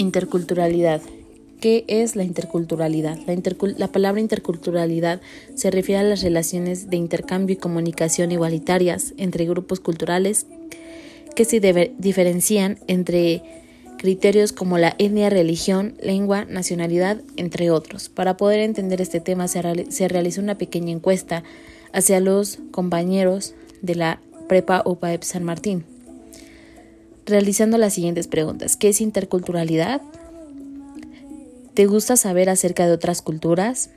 [0.00, 1.02] Interculturalidad.
[1.60, 3.18] ¿Qué es la interculturalidad?
[3.76, 5.20] La, palabra interculturalidad
[5.54, 10.46] se refiere a las relaciones de intercambio y comunicación igualitarias entre grupos culturales
[11.36, 11.60] que se
[11.98, 13.42] diferencian entre
[13.98, 18.08] criterios como la etnia, religión, lengua, nacionalidad, entre otros.
[18.08, 19.60] Para poder entender este tema se,
[19.90, 21.44] se realizó una pequeña encuesta
[21.92, 25.84] hacia los compañeros de la Prepa UPAEP San Martín,
[27.26, 28.76] realizando las siguientes preguntas.
[28.76, 30.02] ¿Qué es interculturalidad?
[31.74, 33.90] ¿Te gusta saber acerca de otras culturas?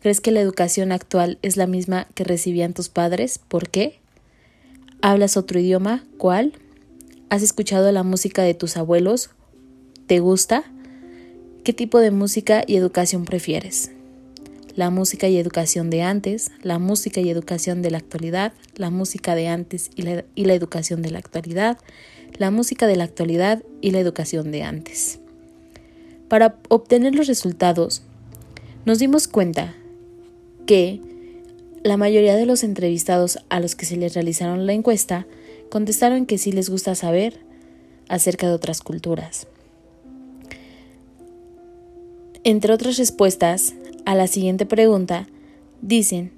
[0.00, 3.38] ¿Crees que la educación actual es la misma que recibían tus padres?
[3.38, 4.00] ¿Por qué?
[5.00, 6.04] ¿Hablas otro idioma?
[6.18, 6.52] ¿Cuál?
[7.30, 9.30] ¿Has escuchado la música de tus abuelos?
[10.06, 10.64] ¿Te gusta?
[11.64, 13.92] ¿Qué tipo de música y educación prefieres?
[14.74, 19.34] La música y educación de antes, la música y educación de la actualidad, la música
[19.34, 21.78] de antes y la, y la educación de la actualidad,
[22.38, 25.18] la música de la actualidad y la educación de antes.
[26.28, 28.02] Para obtener los resultados,
[28.86, 29.74] nos dimos cuenta
[30.66, 31.00] que
[31.82, 35.26] la mayoría de los entrevistados a los que se les realizaron la encuesta
[35.68, 37.40] contestaron que sí les gusta saber
[38.08, 39.46] acerca de otras culturas.
[42.44, 43.74] Entre otras respuestas
[44.04, 45.28] a la siguiente pregunta,
[45.80, 46.32] dicen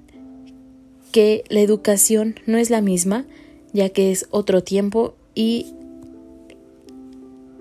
[1.11, 3.25] que la educación no es la misma,
[3.73, 5.73] ya que es otro tiempo y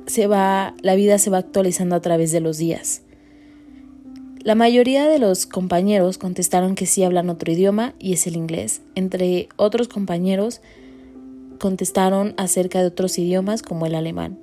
[0.06, 3.02] se va, la vida se va actualizando a través de los días.
[4.44, 8.82] La mayoría de los compañeros contestaron que sí hablan otro idioma y es el inglés.
[8.94, 10.60] Entre otros compañeros
[11.58, 14.38] contestaron acerca de otros idiomas como el alemán.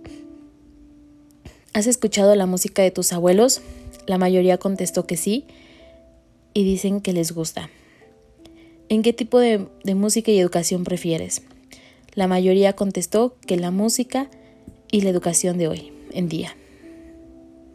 [1.73, 3.61] ¿Has escuchado la música de tus abuelos?
[4.07, 5.45] La mayoría contestó que sí
[6.53, 7.69] y dicen que les gusta.
[8.89, 11.43] ¿En qué tipo de, música y educación prefieres?
[12.13, 14.29] La mayoría contestó que la música
[14.91, 16.55] y la educación de hoy en día.